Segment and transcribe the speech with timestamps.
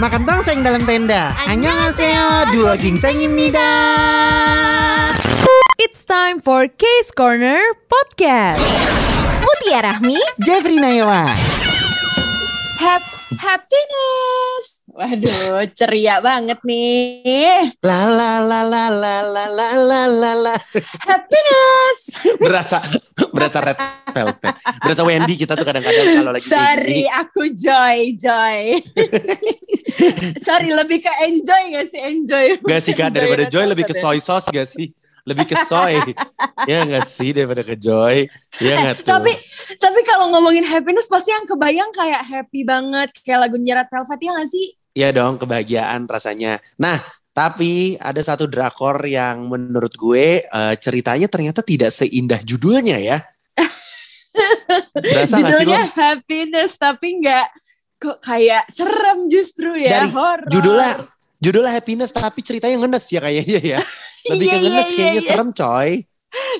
[0.00, 1.36] makan tongseng dalam tenda.
[1.44, 3.68] Annyeonghaseyo, dua gingsengimnida.
[5.76, 8.64] It's time for Case Corner Podcast.
[9.44, 11.28] Mutia Rahmi, Jeffrey Nayawa.
[12.80, 14.79] Happy happiness.
[15.00, 17.72] Waduh, ceria banget nih.
[17.80, 20.54] La la la la la la la la la la.
[21.08, 22.20] Happiness.
[22.36, 22.84] Berasa
[23.32, 23.80] berasa red
[24.12, 24.52] velvet.
[24.84, 27.16] Berasa Wendy kita tuh kadang-kadang kalau lagi Sorry, gini.
[27.16, 28.76] aku joy, joy.
[30.44, 32.00] Sorry, lebih ke enjoy gak sih?
[32.04, 32.44] Enjoy.
[32.60, 34.92] Gak sih kak daripada Joy lebih ke soy sauce gak sih?
[35.24, 35.96] Lebih ke soy.
[36.68, 38.28] ya gak sih daripada ke Joy.
[38.60, 39.16] Ya gak tuh.
[39.16, 39.32] Tapi
[39.80, 44.32] tapi kalau ngomongin happiness pasti yang kebayang kayak happy banget kayak lagunya Red Velvet ya
[44.36, 44.79] gak sih?
[44.90, 46.58] Iya dong kebahagiaan rasanya.
[46.78, 46.98] Nah
[47.30, 53.18] tapi ada satu drakor yang menurut gue eh, ceritanya ternyata tidak seindah judulnya ya.
[54.94, 55.66] Berasa gak sih?
[55.66, 57.46] Judulnya happiness tapi nggak
[58.00, 60.48] kok kayak serem justru ya Dari horror.
[60.48, 60.90] Judulnya
[61.40, 63.80] judulnya happiness tapi ceritanya ngenes ya kayaknya ya.
[64.30, 65.28] Lebih Iya, ke ngenes iya, kayaknya iya.
[65.30, 65.90] serem coy.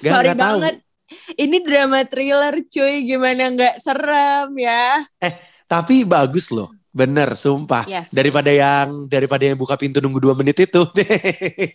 [0.02, 0.58] Gak, Sorry gak tahu.
[0.60, 0.76] banget.
[1.34, 5.02] Ini drama thriller cuy, gimana nggak serem ya?
[5.66, 6.70] Tapi bagus loh.
[6.90, 7.86] Bener, sumpah.
[7.86, 8.10] Yes.
[8.10, 10.82] Daripada yang daripada yang buka pintu nunggu dua menit itu.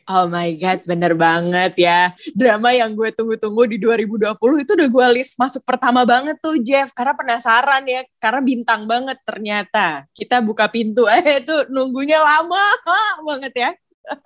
[0.05, 2.11] Oh my god, bener banget ya.
[2.35, 6.91] Drama yang gue tunggu-tunggu di 2020 itu udah gue list masuk pertama banget tuh Jeff.
[6.91, 10.03] Karena penasaran ya, karena bintang banget ternyata.
[10.11, 12.63] Kita buka pintu, eh itu nunggunya lama
[13.29, 13.71] banget ya.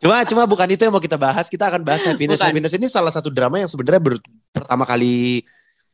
[0.03, 1.47] cuma cuma bukan itu yang mau kita bahas.
[1.47, 2.41] Kita akan bahas happiness.
[2.41, 2.49] Bukan.
[2.51, 5.45] Happiness ini salah satu drama yang sebenarnya ber- pertama kali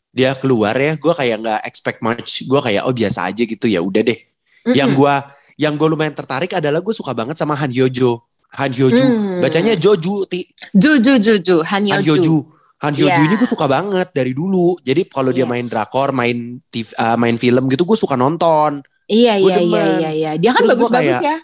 [0.10, 0.96] dia keluar ya.
[0.98, 2.48] Gue kayak nggak expect much.
[2.48, 3.84] Gue kayak oh biasa aja gitu ya.
[3.84, 4.35] Udah deh.
[4.74, 5.16] Yang gue
[5.56, 8.26] yang gue lumayan tertarik adalah gue suka banget sama Han Hyojo.
[8.56, 9.06] Han Hyoju.
[9.06, 9.40] Hmm.
[9.44, 10.26] Bacanya Joju.
[10.26, 10.48] Ti.
[10.74, 12.24] Juju Juju, Han Han Hyoju.
[12.24, 12.38] Hyoju.
[12.84, 13.28] Han Hyoju Iya.
[13.28, 14.76] ini gue suka banget dari dulu.
[14.82, 15.52] Jadi kalau dia Yes.
[15.52, 18.84] main drakor, main TV, uh, main film gitu, gue suka nonton.
[19.06, 19.88] Iya iya iya demen.
[20.02, 20.32] iya iya.
[20.36, 21.38] Dia kan bagus-bagus kayak- ya.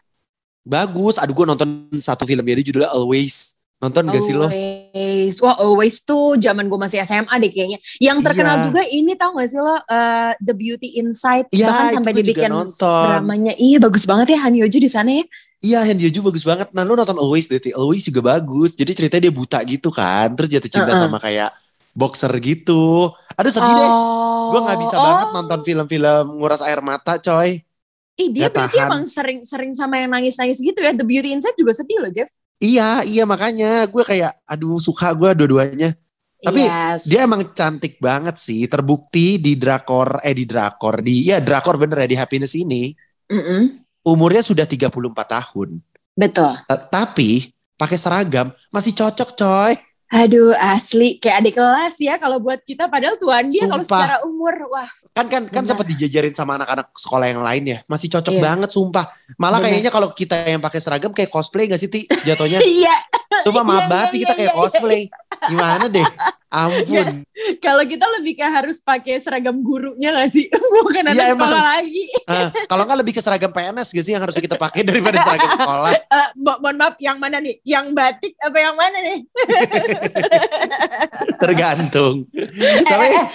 [0.62, 1.16] Bagus.
[1.18, 3.61] Aduh gue nonton satu film dia judulnya Always.
[3.82, 4.46] Nonton gak sih lo?
[4.46, 5.36] Always.
[5.42, 7.80] Wah, Always tuh zaman gue masih SMA deh kayaknya.
[7.98, 8.64] Yang terkenal Iya.
[8.70, 13.54] juga ini tau gak sih lo eh, The Beauty Inside Iya, bahkan sampai dibikin dramanya.
[13.56, 15.26] Iya, bagus banget ya Han Hyojo di sana ya.
[15.60, 16.70] Iya, Han Hyoju bagus banget.
[16.72, 17.58] Nah, lu nonton Always deh.
[17.72, 18.74] Always juga bagus.
[18.74, 20.30] Jadi ceritanya dia buta gitu kan.
[20.34, 21.02] Terus jatuh cinta Uh-uh.
[21.02, 21.50] sama kayak
[21.92, 23.10] boxer gitu.
[23.34, 23.92] Aduh sedih deh.
[24.48, 25.02] Gue gak bisa Oh.
[25.02, 27.62] banget nonton film-film nguras air mata coy.
[28.14, 28.90] Ih, dia Gak berarti tahan.
[28.90, 30.92] emang sering-sering sama yang nangis-nangis gitu ya.
[30.92, 32.30] The Beauty Inside juga sedih loh, Jeff.
[32.62, 35.98] Iya, iya makanya gue kayak aduh suka gue dua-duanya.
[36.42, 37.06] Tapi Yes.
[37.06, 42.02] Dia emang cantik banget sih, terbukti di drakor eh di drakor di ya drakor bener
[42.06, 42.94] ya di Happiness ini
[43.30, 43.78] Mm-mm.
[44.06, 45.78] umurnya sudah 34 tahun.
[46.18, 46.54] Betul.
[46.66, 47.46] Ta- Tapi
[47.78, 49.74] pakai seragam masih cocok coy.
[50.12, 54.68] Aduh, asli kayak adik kelas ya kalau buat kita padahal tuan dia kalau secara umur
[54.68, 54.92] wah.
[55.16, 57.78] Kan kan kan sempat dijajarin sama anak-anak sekolah yang lain ya.
[57.88, 58.44] Masih cocok Iya.
[58.44, 59.08] banget sumpah.
[59.40, 59.72] Malah Benar.
[59.72, 62.60] kayaknya kalau kita yang pakai seragam kayak cosplay gak sih Ti jatuhnya?
[62.82, 62.92] Iya,
[63.48, 65.02] Sumpah maaf Iya, banget iya, kita iya, kayak iya, cosplay.
[65.48, 66.08] Gimana deh?
[66.52, 67.24] Ampun.
[67.58, 70.46] kalau kita lebih ke harus pakai seragam gurunya gak sih?
[70.78, 71.48] Bukan anak Iya, emang.
[71.48, 72.04] sekolah lagi.
[72.26, 75.50] Ah, kalau nggak lebih ke seragam PNS gak sih yang harusnya kita pakai daripada seragam
[75.50, 75.90] sekolah?
[75.96, 77.58] Eh, mo- mohon maaf, yang mana nih?
[77.64, 79.18] Yang batik apa yang mana nih?
[81.40, 82.26] Tergantung.
[82.84, 83.26] Tapi Eh, eh,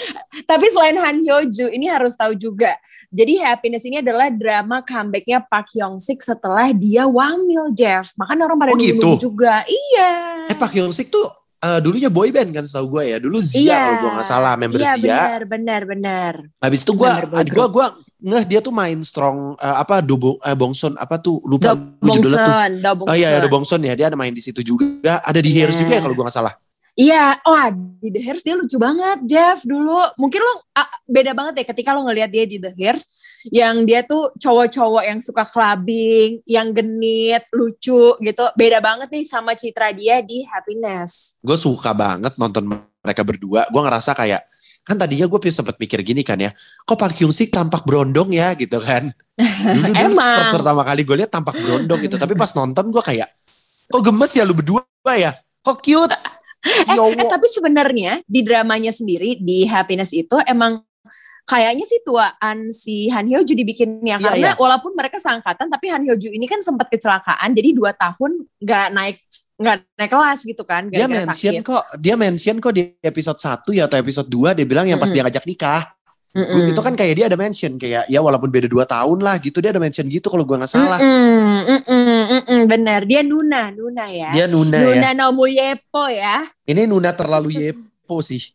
[0.45, 2.75] tapi selain Han Hyoju, ini harus tahu juga.
[3.09, 8.11] Jadi Happiness ini adalah drama comebacknya Park Hyung Sik setelah dia wamil, Jeff.
[8.15, 9.11] Makanya orang pada Oh, gitu?
[9.23, 9.63] juga.
[9.65, 10.11] Iya.
[10.47, 11.25] Eh Park Hyung Sik tuh
[11.67, 13.19] eh, dulunya boy band kan setahu gue ya.
[13.19, 13.77] Dulu Zia Iya.
[13.77, 15.03] kalau gue nggak salah member Iya, Zia.
[15.03, 16.33] benar, benar, benar.
[16.59, 17.11] Habis itu gue
[17.45, 17.87] gue gue
[18.19, 22.39] ngeh dia tuh main strong eh, apa Dobo eh, Bongson apa tuh lupa Do judulnya
[22.41, 22.55] tuh.
[22.55, 23.79] Bongson, Do Oh iya, ada Bongson.
[23.79, 23.95] Bongson ya.
[23.95, 24.87] Dia ada main di situ juga.
[25.21, 25.67] Ada di Iya.
[25.67, 26.55] Heroes juga ya kalau gue nggak salah.
[26.97, 27.61] Iya, oh
[28.01, 30.01] di The Hairs dia lucu banget, Jeff dulu.
[30.17, 33.05] Mungkin lo ah, beda banget ya ketika lo ngelihat dia di The Hairs,
[33.53, 38.45] yang dia tuh cowok-cowok yang suka clubbing, yang genit, lucu gitu.
[38.57, 41.37] Beda banget nih sama citra dia di Happiness.
[41.45, 42.65] Gue suka banget nonton
[43.05, 43.69] mereka berdua.
[43.69, 44.49] Gue ngerasa kayak
[44.87, 46.55] kan tadinya gue sempat mikir gini kan ya,
[46.87, 49.11] kok Park Hyung Sik tampak berondong ya gitu kan.
[49.67, 50.39] Dulu, dulu Emang.
[50.39, 53.27] per- pertama kali gue lihat tampak berondong gitu, tapi pas nonton gue kayak,
[53.91, 54.87] kok gemes ya lu berdua
[55.19, 55.35] ya,
[55.67, 56.15] kok cute.
[56.67, 57.15] Eh, Yowo.
[57.15, 60.83] eh, tapi sebenarnya di dramanya sendiri di Happiness itu emang
[61.47, 64.59] kayaknya sih tuaan si Han Hyo Ju Iya, dibikinnya karena iya.
[64.59, 68.87] walaupun mereka seangkatan tapi Han Hyo Ju ini kan sempat kecelakaan jadi dua tahun nggak
[68.91, 69.17] naik
[69.57, 71.63] nggak naik kelas gitu kan dia gara-gara mention sakit.
[71.65, 75.09] kok, dia mention kok di episode 1 ya atau episode 2 dia bilang yang pas
[75.09, 75.17] Mm-mm.
[75.17, 75.96] dia ngajak nikah.
[76.37, 76.69] Mm-mm.
[76.69, 79.73] Itu kan kayak dia ada mention kayak ya walaupun beda 2 tahun lah gitu dia
[79.73, 81.01] ada mention gitu kalau gue nggak salah.
[81.01, 84.85] Mm-mm, mm-mm, mm-mm, bener dia Nuna Nuna ya Dia Nuna, ya.
[84.85, 88.53] Nuna Nomu Yepo ya Ini Nuna terlalu yepo sih.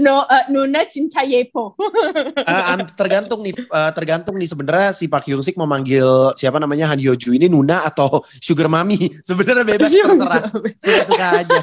[0.00, 1.74] No, uh, Nuna Cinta Yepo.
[1.78, 6.90] uh, tergantung nih, uh, tergantung nih sebenarnya si Pak Hyung Sik mau manggil siapa namanya
[6.92, 8.96] Han Hyo-ju ini Nuna atau Sugar Mami.
[9.28, 10.42] Sebenarnya bebas terserah.
[10.78, 11.60] Suka-suka aja.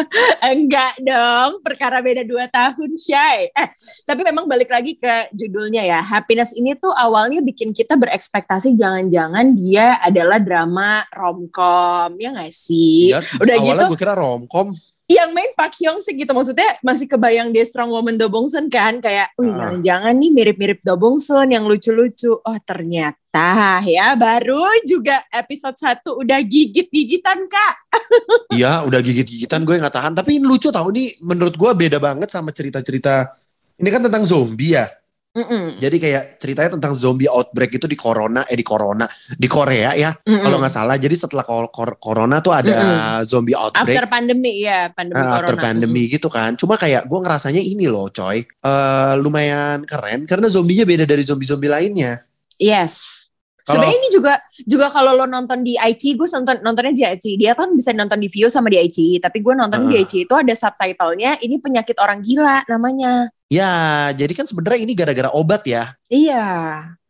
[0.54, 3.50] Enggak dong, perkara beda dua tahun, Shay.
[3.50, 3.68] Eh,
[4.04, 6.00] tapi memang balik lagi ke judulnya ya.
[6.04, 13.14] Happiness ini tuh awalnya bikin kita berekspektasi jangan-jangan dia adalah drama romcom, ya nggak sih?
[13.14, 13.92] Iya, Udah awalnya gitu.
[13.94, 14.74] gue kira romcom
[15.04, 18.72] yang main Park Hyung Sik gitu maksudnya masih kebayang dia strong woman Do Bong Sun
[18.72, 19.56] kan kayak, wih uh.
[19.56, 22.40] jangan-jangan nih mirip-mirip Do Bong Sun yang lucu-lucu.
[22.40, 27.74] Oh ternyata ya baru juga episode 1 udah gigit-gigitan kak.
[28.54, 30.14] Iya udah gigit-gigitan gue nggak tahan.
[30.14, 33.34] Tapi ini lucu tau nih menurut gue beda banget sama cerita-cerita.
[33.74, 34.86] Ini kan tentang zombie ya.
[35.34, 35.82] Mm-mm.
[35.82, 39.02] Jadi kayak ceritanya tentang zombie outbreak itu di corona eh di corona
[39.34, 40.94] di Korea ya kalau nggak salah.
[40.94, 43.26] Jadi setelah kor- kor- corona tuh ada Mm-mm.
[43.26, 43.98] zombie outbreak.
[43.98, 46.54] After pandemi ya pandemi uh, After pandemi gitu kan.
[46.54, 51.66] Cuma kayak gue ngerasanya ini loh coy uh, lumayan keren karena zombinya beda dari zombie-zombie
[51.66, 52.22] lainnya.
[52.62, 53.23] Yes.
[53.64, 54.32] Sebenarnya ini juga
[54.68, 57.24] juga kalau lo nonton di IG, gue nonton nontonnya di IG.
[57.40, 59.88] Dia kan bisa nonton di View sama di IG, tapi gue nonton uh.
[59.88, 61.40] di IG itu ada subtitlenya.
[61.40, 63.32] Ini penyakit orang gila namanya.
[63.48, 65.96] Ya, jadi kan sebenarnya ini gara-gara obat ya.
[66.12, 66.44] Iya.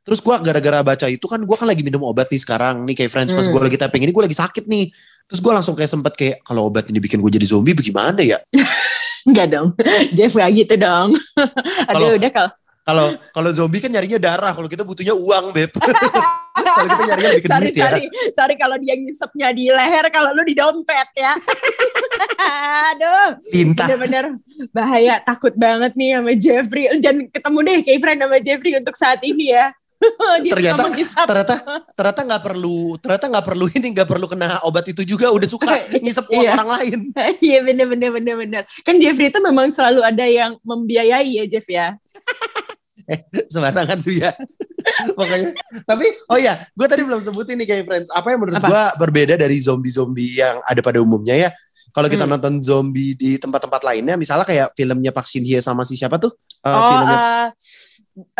[0.05, 3.11] Terus gue gara-gara baca itu kan gue kan lagi minum obat nih sekarang nih kayak
[3.11, 3.41] friends hmm.
[3.41, 4.95] pas gue lagi tapping ini gue lagi sakit nih.
[5.27, 8.39] Terus gue langsung kayak sempet kayak kalau obat ini bikin gue jadi zombie bagaimana ya?
[9.29, 9.73] Enggak dong,
[10.17, 11.17] Jeff gak gitu dong.
[11.91, 12.51] Aduh udah kalau
[12.84, 15.72] kalau kalau zombie kan nyarinya darah, kalau kita butuhnya uang, beb.
[16.76, 17.84] kalau kita nyarinya lebih sorry, duit ya.
[17.88, 18.04] Sorry,
[18.36, 21.32] sorry kalau dia ngisepnya di leher, kalau lu di dompet ya.
[22.92, 23.40] Aduh.
[23.40, 23.88] Tinta.
[23.88, 24.36] Bener-bener
[24.76, 26.84] bahaya, takut banget nih sama Jeffrey.
[27.00, 29.72] Jangan ketemu deh kayak friend sama Jeffrey untuk saat ini ya.
[30.52, 30.84] ternyata
[31.25, 31.54] ternyata
[31.96, 35.81] ternyata nggak perlu ternyata nggak perlu ini nggak perlu kena obat itu juga udah suka
[35.96, 36.52] ngisep uang iya.
[36.52, 36.98] orang lain
[37.40, 41.64] iya bener bener bener bener kan Jeffrey itu memang selalu ada yang membiayai ya Jeff
[41.70, 41.96] ya
[43.09, 43.21] eh
[43.53, 44.31] sembarangan tuh ya.
[45.17, 45.51] Pokoknya.
[45.85, 48.09] Tapi oh ya gue tadi belum sebutin nih kayak friends.
[48.12, 51.51] Apa yang menurut gue berbeda dari zombie-zombie yang ada pada umumnya ya?
[51.95, 52.33] Kalau kita hmm.
[52.35, 56.35] nonton zombie di tempat-tempat lainnya misalnya kayak filmnya Park Shin Hye sama si siapa tuh?
[56.65, 57.19] Uh, oh filmnya.
[57.19, 57.47] uh,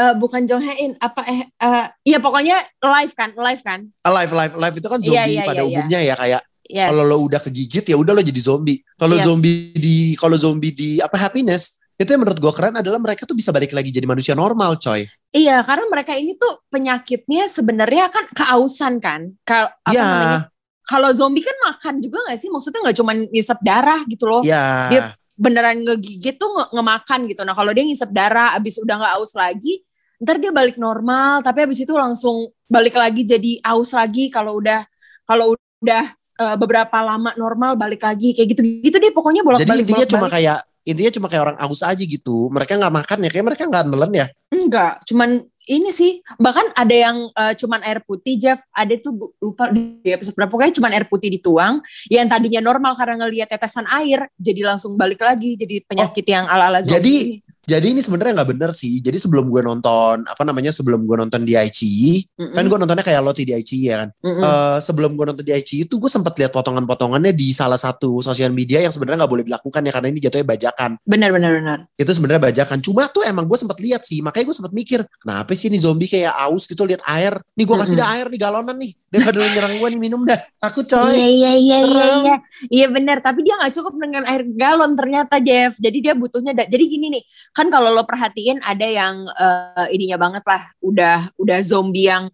[0.01, 3.87] uh, bukan Jong Hae In apa eh uh, iya pokoknya live kan live kan?
[4.03, 6.11] Live live live itu kan iya, zombie yeah, yeah, pada yeah, umumnya yeah.
[6.11, 6.89] ya kayak yes.
[6.91, 8.79] kalau lo udah kegigit ya udah lo jadi zombie.
[8.99, 9.25] Kalau yes.
[9.29, 13.39] zombie di kalau zombie di apa happiness itu yang menurut gue keren adalah mereka tuh
[13.39, 15.07] bisa balik lagi jadi manusia normal coy.
[15.35, 19.31] Iya karena mereka ini tuh penyakitnya sebenarnya kan keausan kan.
[19.47, 20.47] Kalau iya.
[20.87, 22.51] kalau zombie kan makan juga gak sih?
[22.51, 24.43] Maksudnya nggak cuma ngisep darah gitu loh.
[24.43, 24.91] Iya.
[24.91, 25.01] Dia
[25.35, 27.43] beneran ngegigit tuh nge ngemakan gitu.
[27.47, 29.83] Nah kalau dia ngisep darah abis udah nggak aus lagi
[30.19, 31.47] ntar dia balik normal.
[31.47, 34.83] Tapi abis itu langsung balik lagi jadi aus lagi kalau udah
[35.31, 35.55] kalau
[35.85, 36.05] udah
[36.41, 40.07] uh, beberapa lama normal balik lagi kayak gitu gitu deh pokoknya bolak balik jadi intinya
[40.09, 42.53] cuma kayak intinya cuma kayak orang aus aja gitu.
[42.53, 44.27] Mereka nggak makan ya, kayak mereka nggak nelen ya?
[44.53, 49.73] Enggak, cuman ini sih bahkan ada yang uh, cuman air putih Jeff ada tuh lupa
[49.73, 51.81] di episode berapa pokoknya cuman air putih dituang
[52.13, 56.45] yang tadinya normal karena ngelihat tetesan air jadi langsung balik lagi jadi penyakit oh, yang
[56.49, 59.01] ala ala jadi jadi ini sebenarnya nggak bener sih.
[59.01, 62.55] Jadi sebelum gue nonton apa namanya sebelum gue nonton di ICI, mm -mm.
[62.55, 64.09] kan gue nontonnya kayak Loti di ICI ya kan.
[64.21, 64.43] Mm -mm.
[64.45, 68.53] Uh, sebelum gue nonton di ICI itu gue sempat lihat potongan-potongannya di salah satu sosial
[68.53, 70.91] media yang sebenarnya nggak boleh dilakukan ya karena ini jatuhnya bajakan.
[71.09, 71.79] Benar benar benar.
[71.97, 72.79] Itu sebenarnya bajakan.
[72.85, 76.09] Cuma tuh emang gue sempat lihat sih, makanya gue sempat mikir kenapa sih ini zombie
[76.09, 77.41] kayak aus gitu lihat air.
[77.57, 78.13] Nih gue kasih mm -hmm.
[78.13, 78.93] dah air nih galonan nih.
[79.15, 80.41] Daripada lu nyerang gue nih minum dah.
[80.59, 81.15] Aku coy.
[81.15, 82.37] Iya iya iya iya iya.
[82.67, 83.23] Iya benar.
[83.23, 85.79] Tapi dia nggak cukup dengan air galon ternyata Jeff.
[85.79, 86.51] Jadi dia butuhnya.
[86.51, 87.23] Jadi gini nih,
[87.55, 92.27] kan kalau lo perhatiin ada yang uh, ininya banget lah udah udah zombie yang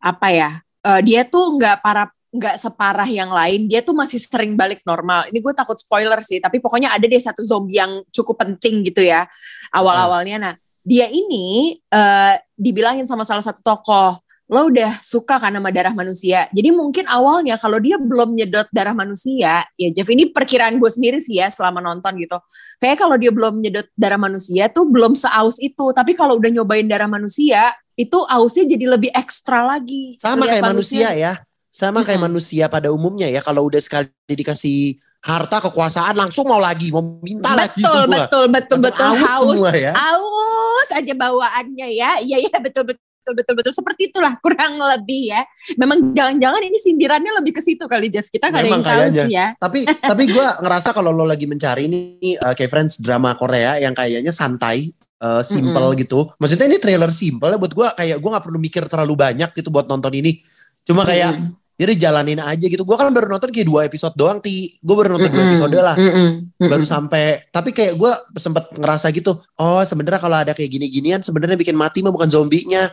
[0.00, 0.50] apa ya
[0.88, 5.26] uh, dia tuh nggak para nggak separah yang lain dia tuh masih sering balik normal.
[5.28, 9.02] Ini gue takut spoiler sih tapi pokoknya ada deh satu zombie yang cukup penting gitu
[9.02, 9.26] ya
[9.74, 14.18] awal awalnya nah dia ini uh, dibilangin sama salah satu tokoh
[14.50, 16.50] lo udah suka kan sama darah manusia.
[16.50, 21.22] Jadi mungkin awalnya kalau dia belum nyedot darah manusia, ya Jeff ini perkiraan gue sendiri
[21.22, 22.34] sih ya selama nonton gitu.
[22.82, 25.94] Kayak kalau dia belum nyedot darah manusia tuh belum seaus itu.
[25.94, 30.18] Tapi kalau udah nyobain darah manusia, itu ausnya jadi lebih ekstra lagi.
[30.18, 31.32] Sama kayak manusia, manusia ya.
[31.70, 32.26] Sama kayak hmm.
[32.26, 33.38] manusia pada umumnya ya.
[33.46, 38.02] Kalau udah sekali dikasih harta kekuasaan langsung mau lagi mau minta betul, lagi semua.
[38.26, 39.92] Betul betul betul betul aus, aus semua ya.
[39.94, 42.10] Aus aja bawaannya ya.
[42.26, 45.42] Iya iya betul betul betul betul betul seperti itulah kurang lebih ya.
[45.78, 48.26] Memang jangan-jangan ini sindirannya lebih ke situ kali Jeff.
[48.26, 49.54] Kita ada yang tahu sih ya.
[49.56, 53.94] Tapi tapi gue ngerasa kalau lo lagi mencari ini uh, kayak friends drama Korea yang
[53.94, 54.90] kayaknya santai
[55.22, 56.02] uh, simple mm -hmm.
[56.02, 56.20] gitu.
[56.42, 59.86] Maksudnya ini trailer simple buat gue kayak gue nggak perlu mikir terlalu banyak gitu buat
[59.86, 60.34] nonton ini.
[60.82, 61.58] Cuma kayak mm -hmm.
[61.80, 62.84] Jadi jalanin aja gitu.
[62.84, 64.68] Gue kan baru nonton kayak dua episode doang, Ti.
[64.84, 65.52] Gue baru nonton dua Mm-mm.
[65.56, 65.96] episode lah.
[65.96, 66.28] Mm-mm.
[66.60, 66.68] Mm-mm.
[66.68, 69.32] Baru sampai, tapi kayak gue sempet ngerasa gitu.
[69.56, 72.84] Oh sebenarnya kalau ada kayak gini-ginian sebenarnya bikin mati mah bukan zombinya.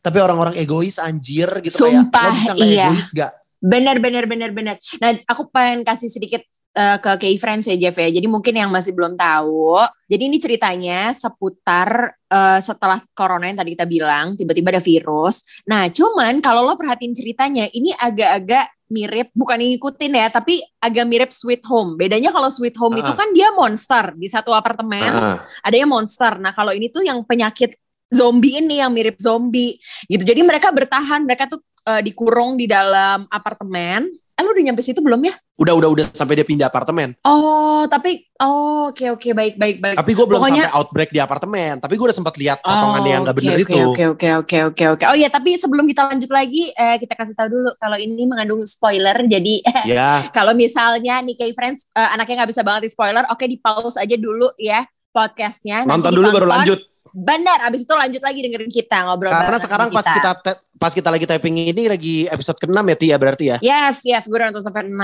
[0.00, 2.32] Tapi orang-orang egois anjir gitu Sumpah, kayak.
[2.32, 2.86] Lo bisa iya.
[2.88, 3.32] egois gak?
[3.60, 4.76] Bener bener bener bener.
[5.00, 6.40] Nah aku pengen kasih sedikit
[6.72, 8.08] eh, ke Kay Friends ya Jeff ya.
[8.08, 9.76] Jadi mungkin yang masih belum tahu.
[10.08, 15.44] Jadi ini ceritanya seputar eh, setelah corona yang tadi kita bilang tiba-tiba ada virus.
[15.68, 21.30] Nah cuman kalau lo perhatiin ceritanya ini agak-agak mirip bukan ngikutin ya tapi agak mirip
[21.30, 21.94] Sweet Home.
[21.94, 23.18] Bedanya kalau Sweet Home itu Ah.
[23.18, 26.40] kan dia monster di satu apartemen Ah, adanya monster.
[26.42, 27.70] Nah, kalau ini tuh yang penyakit
[28.10, 30.22] zombie ini yang mirip zombie gitu.
[30.26, 34.10] Jadi mereka bertahan, mereka tuh eh, dikurung di dalam apartemen.
[34.10, 35.34] Eh, lu udah nyampe situ belum ya?
[35.60, 37.12] udah udah udah sampai dia pindah apartemen.
[37.20, 39.96] Oh, tapi oh oke oke baik baik baik.
[40.00, 41.76] Tapi gue belum Pokoknya- sampai outbreak di apartemen.
[41.84, 43.80] Tapi gue udah sempat lihat potongannya yang gak oke, bener oke, itu.
[43.92, 45.04] Oke oke oke oke oke.
[45.04, 48.64] Oh iya, tapi sebelum kita lanjut lagi, eh, kita kasih tahu dulu kalau ini mengandung
[48.64, 49.20] spoiler.
[49.28, 53.44] Jadi Ya, kalau misalnya nih kayak friends eh, anaknya nggak bisa banget di spoiler, oke
[53.44, 55.84] di pause aja dulu ya podcastnya.
[55.84, 56.80] Nanti nonton dulu baru lanjut.
[57.10, 59.32] Benar, abis itu lanjut lagi dengerin kita ngobrol.
[59.32, 60.30] Karena sekarang pas kita.
[60.36, 63.56] te- pas kita lagi typing ini lagi episode ke-6 ya Tia berarti ya.
[63.58, 64.96] Yes, yes, gue udah nonton sampai 6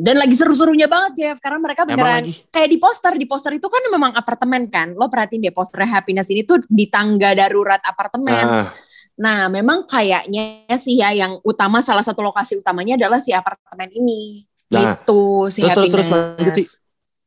[0.00, 2.22] Dan lagi seru-serunya banget Jeff Karena mereka beneran.
[2.48, 4.92] Kayak di poster Di poster itu kan memang apartemen kan?
[4.92, 8.44] Lo perhatiin deh posternya Happiness ini tuh Di tangga darurat apartemen.
[8.44, 8.68] Ah,
[9.16, 14.44] Nah memang kayaknya sih ya Yang utama Salah satu lokasi utamanya adalah si apartemen ini.
[14.70, 16.54] Nah, Gitu si terus, terus, terus, lanjut,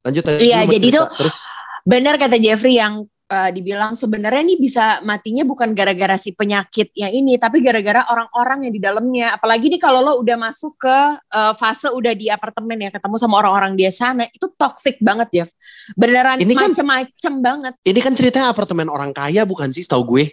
[0.02, 0.98] lanjut Iya, jadi cerita.
[1.04, 1.38] tuh- terus?
[1.84, 7.12] Benar kata Jeffrey yang eh, dibilang sebenarnya ini bisa matinya bukan gara-gara si penyakit yang
[7.12, 9.36] ini, tapi gara-gara orang-orang yang di dalamnya.
[9.36, 13.40] Apalagi nih kalau lo udah masuk ke eh, fase udah di apartemen ya, ketemu sama
[13.44, 15.50] orang-orang di sana, itu toxic banget Jeff.
[15.96, 17.74] Beneran Ini kan- macem-macem banget.
[17.88, 20.26] ini kan ceritanya apartemen orang kaya bukan sih tahu gue.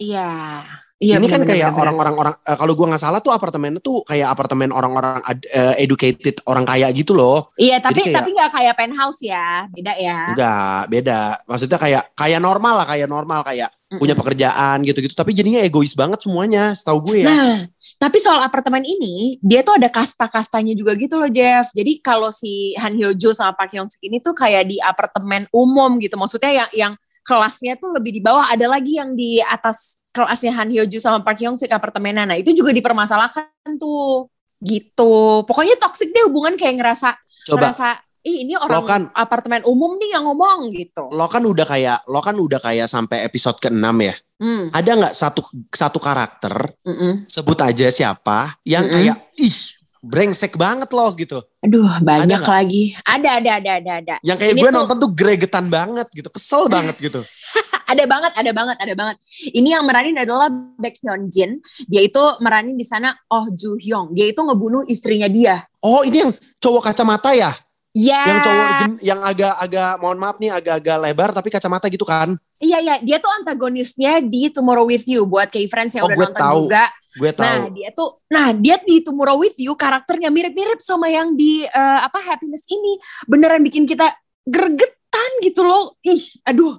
[0.00, 0.60] Iya.
[0.96, 4.32] Iya, ini kan kayak orang-orang orang eh, kalau gue nggak salah tuh apartemennya tuh kayak
[4.32, 7.52] apartemen orang-orang eh, educated orang kaya gitu loh.
[7.60, 10.32] Iya, tapi kayak- tapi nggak kayak penthouse ya, beda ya.
[10.32, 11.20] Enggak, beda.
[11.44, 14.00] Maksudnya kayak kayak normal lah, kayak normal kayak Mm-mm.
[14.00, 15.12] punya pekerjaan gitu-gitu.
[15.12, 17.28] Tapi jadinya egois banget semuanya, setahu gue ya.
[17.28, 17.56] Nah,
[18.00, 21.68] tapi soal apartemen ini, dia tuh ada kasta-kastanya juga gitu loh, Jeff.
[21.76, 25.44] Jadi kalau si Han Hyo Jo sama Park Hyung Sik ini tuh kayak di apartemen
[25.52, 26.16] umum gitu.
[26.16, 28.48] Maksudnya yang yang kelasnya tuh lebih di bawah.
[28.48, 32.24] Ada lagi yang di atas kelasnya Han Hyo Jo sama Park Hyung Sik apartemennya.
[32.24, 34.32] Nah, itu juga dipermasalahkan tuh.
[34.56, 35.44] Gitu.
[35.44, 37.12] Pokoknya toxic deh hubungan kayak ngerasa
[37.44, 41.06] Coba ngerasa ih ini orang Lo kan- apartemen umum nih yang ngomong gitu.
[41.14, 44.14] lo kan udah kayak lo kan udah kayak sampai episode ke-6 ya.
[44.42, 44.68] Hmm.
[44.74, 47.24] Ada nggak satu satu karakter mm-mm.
[47.24, 48.96] sebut aja siapa yang Mm-mm.
[48.98, 49.56] kayak ih
[50.02, 51.38] brengsek banget loh gitu.
[51.66, 52.46] Aduh, banyak nggak?
[52.48, 52.94] lagi.
[53.02, 54.14] Ada, ada, ada, ada, ada.
[54.22, 57.20] Yang kayak Ini gue tuh- nonton tuh gregetan banget gitu, kesel banget gitu.
[57.90, 59.16] ada banget, ada banget, ada banget.
[59.48, 61.50] Ini yang meranin adalah Baek Hyun Jin.
[61.84, 64.14] Dia itu meranin di sana Oh Ju Hyung.
[64.14, 65.66] Dia itu ngebunuh istrinya dia.
[65.80, 67.50] Oh ini yang cowok kacamata ya?
[67.92, 68.28] Ya.
[68.28, 68.66] Yang cowok
[69.00, 72.36] yang agak-agak mohon maaf nih agak-agak lebar tapi kacamata gitu kan?
[72.58, 72.94] Iya, iya.
[73.00, 76.58] Dia tuh antagonisnya di Tomorrow With You buat kayak friends yang Oh, udah nonton tahu.
[76.68, 76.84] juga.
[77.16, 77.48] Gue tahu.
[77.48, 82.00] Nah, dia tuh nah, dia di Tomorrow With You karakternya mirip-mirip sama yang di eh,
[82.04, 83.00] apa Happiness ini.
[83.24, 84.12] Beneran bikin kita
[84.44, 85.96] gregetan gitu loh.
[86.04, 86.76] Ih, aduh.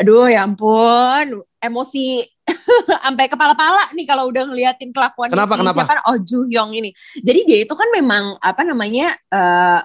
[0.00, 1.44] Aduh, ya ampun.
[1.60, 2.24] Emosi
[3.04, 5.80] sampai kepala-pala nih kalau udah ngeliatin kelakuan Kenapa, si kenapa?
[5.84, 6.90] siapa Oh Ju Hyung ini.
[7.20, 9.80] Jadi dia itu kan memang apa namanya eh,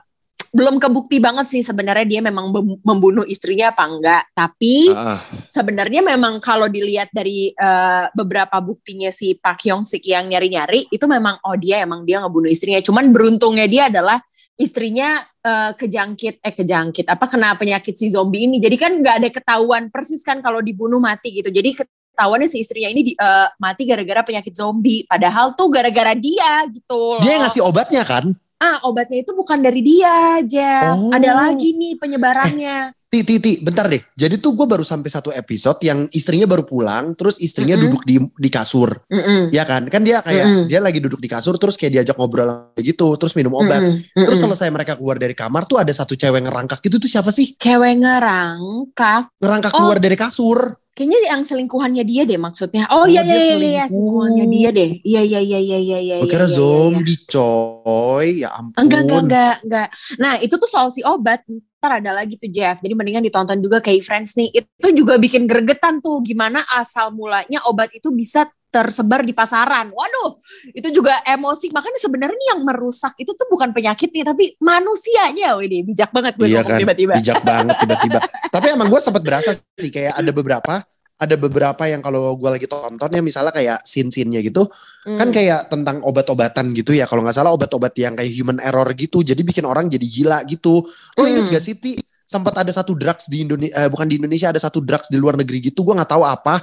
[0.50, 4.24] belum kebukti banget sih sebenarnya dia memang mem- membunuh istrinya apa enggak.
[4.34, 10.26] Tapi Ah, sebenarnya memang kalau dilihat dari eh, beberapa buktinya si Park Hyung Sik yang
[10.26, 12.82] nyari-nyari itu memang oh dia emang dia ngebunuh istrinya.
[12.82, 14.18] Cuman beruntungnya dia adalah
[14.54, 18.58] istrinya eh, kejangkit eh kejangkit apa kena penyakit si zombie ini.
[18.58, 21.48] Jadi kan nggak ada ketahuan persis kan kalau dibunuh mati gitu.
[21.48, 25.06] Jadi ketahuannya si istrinya ini di- eh, mati gara-gara penyakit zombie.
[25.06, 27.24] Padahal tuh gara-gara dia gitu loh.
[27.24, 28.36] Dia yang ngasih obatnya kan?
[28.60, 30.96] Ah obatnya itu bukan dari dia Jeff.
[31.00, 31.16] Oh.
[31.16, 32.92] Ada lagi nih penyebarannya.
[33.10, 33.98] Ti, ti, ti, bentar deh.
[34.14, 37.90] Jadi tuh gue baru sampai satu episode yang istrinya baru pulang, terus istrinya Mm-mm.
[37.90, 39.50] duduk di di kasur, Mm-mm.
[39.50, 39.90] ya kan?
[39.90, 40.66] Kan dia kayak Mm-mm.
[40.70, 43.82] dia lagi duduk di kasur, terus kayak diajak ngobrol gitu, terus minum obat.
[43.82, 44.14] Mm-mm.
[44.14, 44.54] Terus Mm-mm.
[44.54, 47.58] selesai mereka keluar dari kamar tuh ada satu cewek ngerangkak gitu tuh siapa sih?
[47.58, 49.78] cewek ngerangkak Ngerangkak Oh.
[49.82, 50.78] keluar dari kasur.
[51.00, 52.84] Kayaknya yang selingkuhannya dia deh maksudnya.
[52.92, 53.88] Oh Oh, iya iya iya iya selingkuh.
[53.88, 54.90] selingkuhannya dia deh.
[55.00, 58.76] Iya iya iya iya iya iya Gue iya, kira iya, iya, zombie coy, ya ampun.
[58.76, 59.88] enggak enggak enggak enggak.
[60.20, 61.40] Nah itu tuh soal si obat
[61.80, 65.48] ntar ada lagi tuh Jeff jadi mendingan ditonton juga kayak Friends nih itu juga bikin
[65.48, 69.90] gregetan tuh gimana asal mulanya obat itu bisa tersebar di pasaran.
[69.90, 70.38] Waduh,
[70.72, 71.74] itu juga emosi.
[71.74, 75.58] Makanya sebenarnya yang merusak itu tuh bukan penyakitnya, tapi manusianya.
[75.58, 77.14] Wih, bijak banget gue Iya kan, tiba-tiba.
[77.18, 78.20] bijak banget tiba-tiba.
[78.54, 80.86] Tapi emang gue sempat berasa sih kayak ada beberapa
[81.20, 84.64] ada beberapa yang kalau gue lagi tonton ya misalnya kayak scene-scene-nya gitu
[85.04, 85.16] Hmm.
[85.16, 89.20] kan kayak tentang obat-obatan gitu ya kalau nggak salah obat-obat yang kayak human error gitu
[89.24, 90.80] jadi bikin orang jadi gila gitu
[91.16, 91.54] lo inget Hmm.
[91.56, 95.10] gak sih Ti sempat ada satu drugs di Indonesia bukan di Indonesia ada satu drugs
[95.10, 96.62] di luar negeri gitu gue nggak tahu apa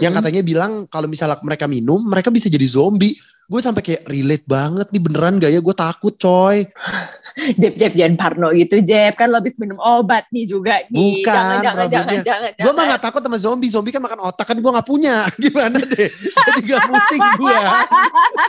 [0.00, 0.20] yang Mm-mm.
[0.22, 4.90] katanya bilang kalau misalnya mereka minum mereka bisa jadi zombie gue sampai kayak relate banget
[4.90, 6.66] nih beneran gak ya gue takut coy
[7.60, 9.12] Jeb, Jeb, jangan parno gitu, Jeb.
[9.12, 11.20] Kan lo habis minum obat nih juga nih.
[11.20, 12.24] Bukan, jangan, jangan, jangan, problemnya.
[12.24, 12.92] jangan, gue mah jangan.
[12.96, 16.60] gak takut sama zombie zombie kan makan otak kan gue nggak punya gimana deh jadi
[16.64, 17.58] gak pusing gue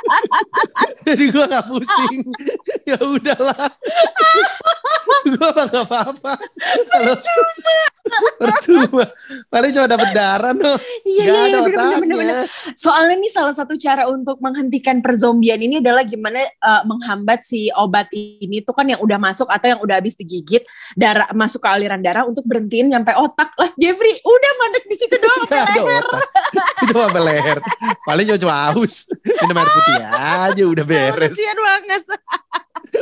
[1.11, 2.19] jadi gue gak pusing
[2.87, 3.67] ya udahlah
[5.33, 6.33] gue mah gak apa-apa.
[6.87, 7.15] Kalau
[8.37, 9.05] percuma.
[9.51, 10.73] paling cuma dapet darah no.
[11.03, 11.97] Iya, iya, iya, otaknya.
[11.99, 12.45] bener.
[12.77, 18.07] Soalnya nih salah satu cara untuk menghentikan perzombian ini adalah gimana eh, menghambat si obat
[18.13, 20.63] ini tuh kan yang udah masuk atau yang udah habis digigit
[20.95, 23.51] darah masuk ke aliran darah untuk berhentiin nyampe otak.
[23.57, 26.27] Lah Jeffrey udah mandek di situ doang Gak ada otak.
[26.91, 27.57] Cuma leher.
[28.05, 29.09] Paling cuma haus.
[29.43, 31.35] Minum air putih aja udah beres.
[31.35, 32.03] Kasian banget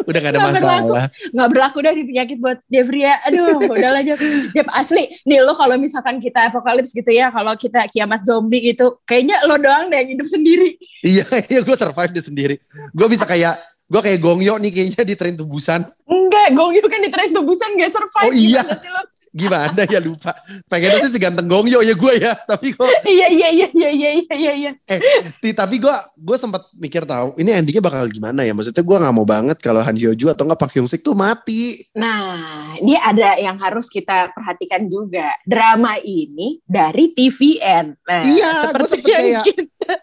[0.06, 0.56] udah gak ada berlaku.
[0.62, 1.06] masalah.
[1.34, 3.16] Nggak berlaku dah di penyakit buat Jeffrey ya.
[3.26, 4.20] Aduh udahlah Jeff.
[4.54, 5.04] Jeff asli.
[5.26, 9.58] Nih lo kalau misalkan kita apokalips gitu ya kalau kita kiamat zombie gitu kayaknya lo
[9.58, 10.78] doang deh yang hidup sendiri.
[11.02, 12.56] Iya iya gue survive deh sendiri.
[12.94, 15.86] Gue bisa kayak gue kayak gongyo nih kayaknya di tren tubusan.
[16.06, 18.30] Enggak Gongyo kan di tren tubusan gak survive.
[18.30, 18.62] Oh, iya.
[18.62, 19.02] Lo?
[19.36, 20.32] gimana ya lupa.
[20.72, 24.54] Pengennya sih seganteng Gongyo ya gue ya, tapi kok Iya iya iya iya iya iya
[24.56, 24.72] iya.
[24.88, 25.00] Eh,
[25.44, 28.56] di, tapi gue gue sempat mikir tahu ini endingnya bakal gimana ya.
[28.56, 31.84] Maksudnya gue nggak mau banget kalau Han Hyoju atau nggak Park Hyung Sik tuh mati.
[32.00, 35.36] Nah, ini ada yang harus kita perhatikan juga.
[35.44, 38.00] Drama ini dari TVN.
[38.08, 39.44] Nah, iya, seperti gue kayak,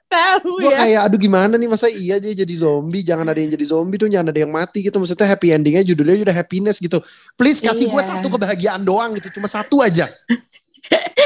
[0.07, 0.79] tahu gue ya.
[0.85, 4.07] kayak aduh gimana nih masa iya dia jadi zombie jangan ada yang jadi zombie tuh
[4.07, 7.01] jangan ada yang mati gitu maksudnya happy endingnya judulnya udah happiness gitu
[7.35, 8.17] please kasih gue Iya.
[8.17, 10.07] satu kebahagiaan doang gitu cuma satu aja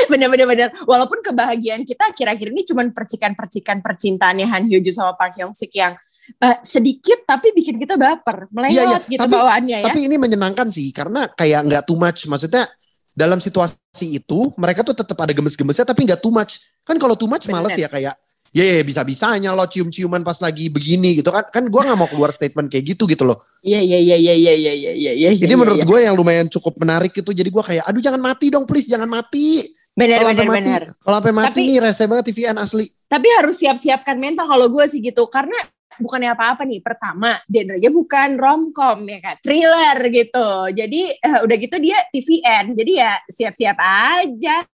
[0.07, 0.69] Bener-bener bener.
[0.87, 5.75] Walaupun kebahagiaan kita akhir-akhir ini cuma percikan-percikan percintaannya Han Hyo Joo sama Park Hyung Sik
[5.75, 5.99] yang
[6.39, 8.99] eh, sedikit tapi bikin kita baper, melewat Iya, iya.
[9.03, 9.87] gitu Tapi- bawaannya ya.
[9.91, 12.31] Tapi ini menyenangkan sih karena kayak nggak too much.
[12.31, 12.71] Maksudnya
[13.11, 16.63] dalam situasi itu mereka tuh tetap ada gemes-gemesnya tapi nggak too much.
[16.87, 17.67] Kan kalau too much Bener.
[17.67, 18.15] males ya kayak
[18.57, 21.45] ya ya bisa-bisanya lo cium-ciuman pas lagi begini gitu kan.
[21.53, 23.37] Kan gua nggak mau keluar statement kayak gitu gitu loh.
[23.61, 25.13] Iya iya iya iya iya iya iya iya.
[25.13, 25.85] iya, Ini iya, menurut iya.
[25.85, 27.37] gue yang lumayan cukup menarik gitu.
[27.37, 29.61] Jadi gua kayak aduh jangan mati dong please jangan mati.
[29.97, 30.83] sampai mati, bener.
[31.01, 32.85] kalau sampai mati Tapi- nih rese banget TVN asli.
[33.09, 35.57] Tapi harus siap-siapkan mental kalau gue sih gitu karena
[35.97, 36.85] bukannya apa-apa nih.
[36.85, 40.49] Pertama, genrenya bukan romcom ya kan, thriller gitu.
[40.77, 42.77] Jadi eh, udah gitu dia TVN.
[42.77, 44.69] Jadi ya siap-siap aja.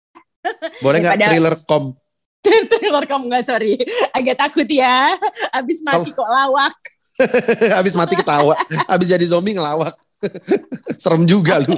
[0.82, 2.01] Boleh nggak thriller com?
[2.70, 3.78] thriller kamu nggak sorry,
[4.12, 5.14] agak takut ya.
[5.54, 6.76] Abis mati kok lawak.
[7.78, 8.58] Habis mati ketawa,
[8.90, 9.94] habis jadi zombie ngelawak.
[11.02, 11.78] Serem juga lu.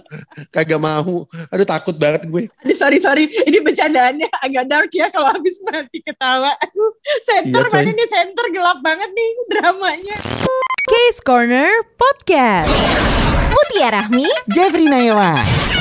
[0.52, 1.28] Kagak mau.
[1.52, 2.48] Aduh takut banget gue.
[2.64, 6.52] Aduh sorry sorry, ini bercandaannya agak dark ya kalau habis mati ketawa.
[6.52, 6.92] Aduh,
[7.24, 10.18] center Iya, mana nih center gelap banget nih dramanya.
[10.92, 12.72] Case Corner Podcast.
[13.52, 15.73] Mutia Rahmi, Jeffrey Nayawan.